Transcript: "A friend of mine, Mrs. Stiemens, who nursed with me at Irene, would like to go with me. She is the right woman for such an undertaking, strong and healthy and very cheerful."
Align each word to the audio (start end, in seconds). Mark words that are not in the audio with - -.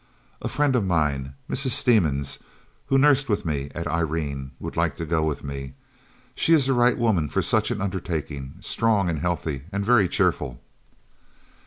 "A 0.41 0.47
friend 0.47 0.75
of 0.75 0.83
mine, 0.83 1.35
Mrs. 1.47 1.77
Stiemens, 1.79 2.39
who 2.87 2.97
nursed 2.97 3.29
with 3.29 3.45
me 3.45 3.69
at 3.75 3.85
Irene, 3.85 4.49
would 4.59 4.75
like 4.75 4.97
to 4.97 5.05
go 5.05 5.23
with 5.23 5.43
me. 5.43 5.75
She 6.33 6.53
is 6.53 6.65
the 6.65 6.73
right 6.73 6.97
woman 6.97 7.29
for 7.29 7.43
such 7.43 7.69
an 7.69 7.79
undertaking, 7.81 8.55
strong 8.61 9.09
and 9.09 9.19
healthy 9.19 9.65
and 9.71 9.85
very 9.85 10.07
cheerful." 10.07 10.59